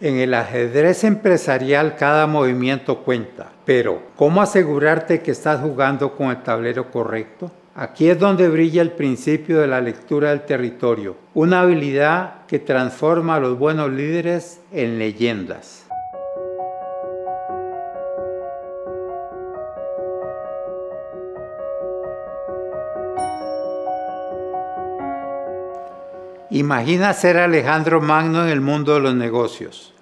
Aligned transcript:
En 0.00 0.16
el 0.18 0.32
ajedrez 0.34 1.02
empresarial 1.02 1.96
cada 1.96 2.28
movimiento 2.28 2.98
cuenta, 2.98 3.50
pero 3.64 4.00
¿cómo 4.14 4.40
asegurarte 4.40 5.22
que 5.22 5.32
estás 5.32 5.60
jugando 5.60 6.14
con 6.14 6.30
el 6.30 6.40
tablero 6.44 6.88
correcto? 6.92 7.50
Aquí 7.74 8.08
es 8.08 8.16
donde 8.16 8.48
brilla 8.48 8.80
el 8.80 8.92
principio 8.92 9.58
de 9.58 9.66
la 9.66 9.80
lectura 9.80 10.30
del 10.30 10.42
territorio, 10.42 11.16
una 11.34 11.62
habilidad 11.62 12.46
que 12.46 12.60
transforma 12.60 13.34
a 13.34 13.40
los 13.40 13.58
buenos 13.58 13.90
líderes 13.90 14.60
en 14.70 15.00
leyendas. 15.00 15.87
Imagina 26.50 27.12
ser 27.12 27.36
Alejandro 27.36 28.00
Magno 28.00 28.42
en 28.42 28.48
el 28.48 28.62
mundo 28.62 28.94
de 28.94 29.00
los 29.00 29.14
negocios. 29.14 29.92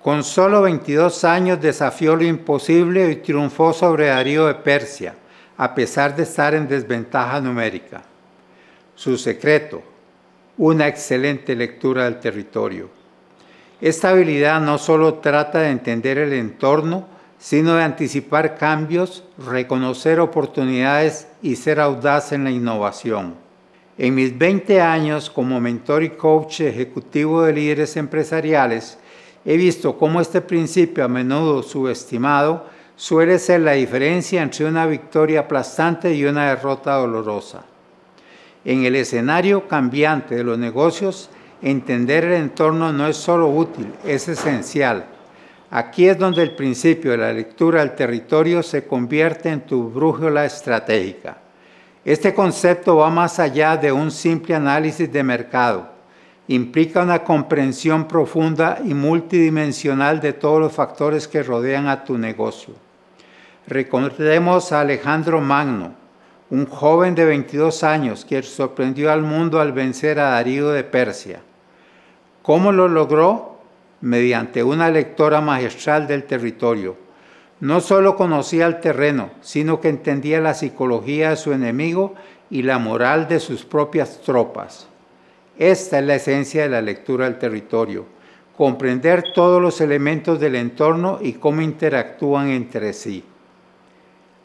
Con 0.00 0.22
solo 0.22 0.62
22 0.62 1.24
años 1.24 1.60
desafió 1.60 2.14
lo 2.14 2.22
imposible 2.22 3.10
y 3.10 3.16
triunfó 3.16 3.72
sobre 3.72 4.06
Darío 4.06 4.46
de 4.46 4.54
Persia, 4.54 5.16
a 5.56 5.74
pesar 5.74 6.14
de 6.14 6.22
estar 6.22 6.54
en 6.54 6.68
desventaja 6.68 7.40
numérica. 7.40 8.02
Su 8.94 9.18
secreto, 9.18 9.82
una 10.56 10.86
excelente 10.86 11.56
lectura 11.56 12.04
del 12.04 12.20
territorio. 12.20 12.90
Esta 13.80 14.10
habilidad 14.10 14.60
no 14.60 14.78
solo 14.78 15.14
trata 15.14 15.58
de 15.58 15.70
entender 15.70 16.18
el 16.18 16.32
entorno, 16.32 17.08
sino 17.40 17.74
de 17.74 17.82
anticipar 17.82 18.56
cambios, 18.56 19.24
reconocer 19.36 20.20
oportunidades 20.20 21.26
y 21.42 21.56
ser 21.56 21.80
audaz 21.80 22.30
en 22.30 22.44
la 22.44 22.50
innovación. 22.52 23.47
En 23.98 24.14
mis 24.14 24.38
20 24.38 24.80
años 24.80 25.28
como 25.28 25.60
mentor 25.60 26.04
y 26.04 26.10
coach 26.10 26.60
ejecutivo 26.60 27.42
de 27.42 27.52
líderes 27.52 27.96
empresariales, 27.96 28.96
he 29.44 29.56
visto 29.56 29.98
cómo 29.98 30.20
este 30.20 30.40
principio 30.40 31.04
a 31.04 31.08
menudo 31.08 31.64
subestimado 31.64 32.66
suele 32.94 33.40
ser 33.40 33.62
la 33.62 33.72
diferencia 33.72 34.40
entre 34.40 34.66
una 34.66 34.86
victoria 34.86 35.40
aplastante 35.40 36.14
y 36.14 36.24
una 36.24 36.50
derrota 36.50 36.94
dolorosa. 36.94 37.64
En 38.64 38.84
el 38.84 38.94
escenario 38.94 39.66
cambiante 39.66 40.36
de 40.36 40.44
los 40.44 40.58
negocios, 40.58 41.28
entender 41.60 42.24
el 42.24 42.34
entorno 42.34 42.92
no 42.92 43.08
es 43.08 43.16
solo 43.16 43.48
útil, 43.48 43.92
es 44.04 44.28
esencial. 44.28 45.06
Aquí 45.72 46.08
es 46.08 46.16
donde 46.16 46.44
el 46.44 46.54
principio 46.54 47.10
de 47.10 47.18
la 47.18 47.32
lectura 47.32 47.80
del 47.80 47.96
territorio 47.96 48.62
se 48.62 48.86
convierte 48.86 49.48
en 49.48 49.62
tu 49.62 49.90
brújula 49.90 50.44
estratégica. 50.44 51.47
Este 52.04 52.32
concepto 52.32 52.96
va 52.96 53.10
más 53.10 53.38
allá 53.38 53.76
de 53.76 53.90
un 53.90 54.10
simple 54.10 54.54
análisis 54.54 55.10
de 55.12 55.22
mercado. 55.22 55.88
Implica 56.46 57.02
una 57.02 57.24
comprensión 57.24 58.06
profunda 58.06 58.78
y 58.84 58.94
multidimensional 58.94 60.20
de 60.20 60.32
todos 60.32 60.60
los 60.60 60.72
factores 60.72 61.28
que 61.28 61.42
rodean 61.42 61.88
a 61.88 62.04
tu 62.04 62.16
negocio. 62.16 62.74
Recordemos 63.66 64.72
a 64.72 64.80
Alejandro 64.80 65.40
Magno, 65.40 65.92
un 66.50 66.64
joven 66.66 67.14
de 67.14 67.26
22 67.26 67.84
años 67.84 68.24
que 68.24 68.42
sorprendió 68.42 69.12
al 69.12 69.22
mundo 69.22 69.60
al 69.60 69.72
vencer 69.72 70.18
a 70.20 70.30
Darío 70.30 70.70
de 70.70 70.84
Persia. 70.84 71.40
¿Cómo 72.42 72.72
lo 72.72 72.88
logró? 72.88 73.58
Mediante 74.00 74.62
una 74.62 74.88
lectora 74.88 75.40
magistral 75.40 76.06
del 76.06 76.24
territorio 76.24 77.07
no 77.60 77.80
solo 77.80 78.16
conocía 78.16 78.66
el 78.66 78.80
terreno, 78.80 79.30
sino 79.40 79.80
que 79.80 79.88
entendía 79.88 80.40
la 80.40 80.54
psicología 80.54 81.30
de 81.30 81.36
su 81.36 81.52
enemigo 81.52 82.14
y 82.50 82.62
la 82.62 82.78
moral 82.78 83.28
de 83.28 83.40
sus 83.40 83.64
propias 83.64 84.20
tropas. 84.22 84.88
Esta 85.58 85.98
es 85.98 86.04
la 86.04 86.14
esencia 86.14 86.62
de 86.62 86.68
la 86.68 86.80
lectura 86.80 87.24
del 87.24 87.38
territorio, 87.38 88.06
comprender 88.56 89.32
todos 89.34 89.60
los 89.60 89.80
elementos 89.80 90.38
del 90.38 90.54
entorno 90.54 91.18
y 91.20 91.32
cómo 91.34 91.60
interactúan 91.60 92.48
entre 92.48 92.92
sí. 92.92 93.24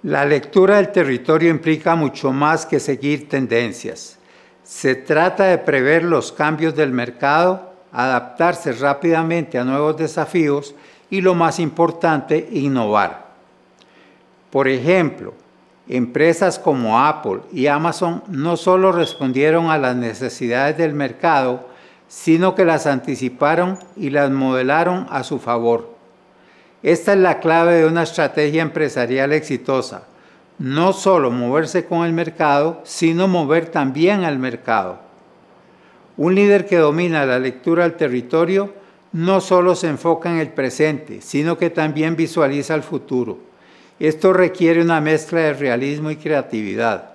La 0.01 0.25
lectura 0.25 0.77
del 0.77 0.91
territorio 0.91 1.49
implica 1.49 1.95
mucho 1.95 2.31
más 2.31 2.65
que 2.65 2.79
seguir 2.79 3.29
tendencias. 3.29 4.17
Se 4.63 4.95
trata 4.95 5.45
de 5.45 5.59
prever 5.59 6.03
los 6.03 6.31
cambios 6.31 6.75
del 6.75 6.91
mercado, 6.91 7.73
adaptarse 7.91 8.71
rápidamente 8.73 9.59
a 9.59 9.63
nuevos 9.63 9.95
desafíos 9.97 10.73
y 11.13 11.21
lo 11.21 11.35
más 11.35 11.59
importante, 11.59 12.49
innovar. 12.53 13.27
Por 14.49 14.67
ejemplo, 14.67 15.35
empresas 15.87 16.57
como 16.57 16.99
Apple 16.99 17.41
y 17.51 17.67
Amazon 17.67 18.23
no 18.29 18.57
solo 18.57 18.91
respondieron 18.91 19.69
a 19.69 19.77
las 19.77 19.95
necesidades 19.95 20.75
del 20.75 20.93
mercado, 20.93 21.67
sino 22.07 22.55
que 22.55 22.65
las 22.65 22.87
anticiparon 22.87 23.77
y 23.95 24.09
las 24.09 24.31
modelaron 24.31 25.05
a 25.11 25.23
su 25.23 25.37
favor. 25.37 25.93
Esta 26.81 27.13
es 27.13 27.19
la 27.19 27.39
clave 27.39 27.75
de 27.75 27.85
una 27.85 28.01
estrategia 28.01 28.63
empresarial 28.63 29.33
exitosa. 29.33 30.05
No 30.57 30.93
solo 30.93 31.29
moverse 31.29 31.85
con 31.85 32.07
el 32.07 32.13
mercado, 32.13 32.81
sino 32.85 33.27
mover 33.27 33.67
también 33.67 34.23
al 34.23 34.39
mercado. 34.39 34.97
Un 36.17 36.33
líder 36.33 36.65
que 36.65 36.77
domina 36.77 37.23
la 37.27 37.37
lectura 37.37 37.83
del 37.83 37.97
territorio 37.97 38.81
no 39.13 39.41
solo 39.41 39.75
se 39.75 39.87
enfoca 39.87 40.29
en 40.29 40.39
el 40.39 40.49
presente, 40.49 41.21
sino 41.21 41.57
que 41.57 41.69
también 41.69 42.15
visualiza 42.15 42.73
el 42.75 42.83
futuro. 42.83 43.37
Esto 43.99 44.33
requiere 44.33 44.81
una 44.81 44.99
mezcla 44.99 45.39
de 45.39 45.53
realismo 45.53 46.09
y 46.09 46.15
creatividad. 46.15 47.11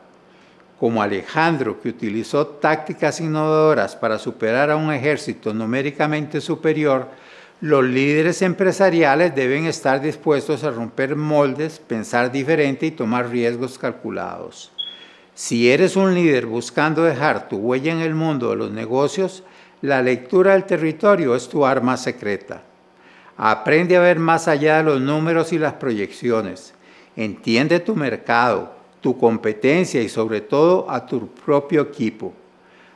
Como 0.78 1.02
Alejandro, 1.02 1.80
que 1.80 1.88
utilizó 1.88 2.46
tácticas 2.46 3.20
innovadoras 3.20 3.96
para 3.96 4.18
superar 4.18 4.70
a 4.70 4.76
un 4.76 4.92
ejército 4.92 5.52
numéricamente 5.52 6.40
superior, 6.40 7.08
los 7.60 7.82
líderes 7.82 8.42
empresariales 8.42 9.34
deben 9.34 9.66
estar 9.66 10.00
dispuestos 10.00 10.62
a 10.62 10.70
romper 10.70 11.16
moldes, 11.16 11.80
pensar 11.80 12.30
diferente 12.30 12.86
y 12.86 12.92
tomar 12.92 13.28
riesgos 13.28 13.76
calculados. 13.76 14.70
Si 15.34 15.68
eres 15.68 15.96
un 15.96 16.14
líder 16.14 16.46
buscando 16.46 17.02
dejar 17.02 17.48
tu 17.48 17.56
huella 17.56 17.90
en 17.92 18.00
el 18.00 18.14
mundo 18.14 18.50
de 18.50 18.56
los 18.56 18.70
negocios, 18.70 19.42
la 19.82 20.02
lectura 20.02 20.52
del 20.52 20.64
territorio 20.64 21.34
es 21.34 21.48
tu 21.48 21.64
arma 21.64 21.96
secreta. 21.96 22.62
Aprende 23.36 23.96
a 23.96 24.00
ver 24.00 24.18
más 24.18 24.48
allá 24.48 24.78
de 24.78 24.82
los 24.84 25.00
números 25.00 25.52
y 25.52 25.58
las 25.58 25.74
proyecciones. 25.74 26.74
Entiende 27.14 27.78
tu 27.80 27.94
mercado, 27.94 28.72
tu 29.00 29.16
competencia 29.16 30.02
y 30.02 30.08
sobre 30.08 30.40
todo 30.40 30.90
a 30.90 31.06
tu 31.06 31.28
propio 31.28 31.82
equipo. 31.82 32.32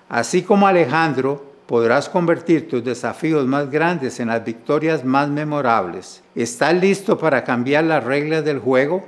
Así 0.09 0.43
como 0.43 0.66
Alejandro, 0.66 1.53
podrás 1.66 2.09
convertir 2.09 2.69
tus 2.69 2.84
desafíos 2.84 3.47
más 3.47 3.70
grandes 3.70 4.20
en 4.20 4.28
las 4.28 4.44
victorias 4.44 5.04
más 5.04 5.28
memorables. 5.28 6.22
¿Estás 6.34 6.75
listo 6.75 7.16
para 7.16 7.44
cambiar 7.44 7.84
las 7.84 8.03
reglas 8.03 8.44
del 8.44 8.59
juego? 8.59 9.04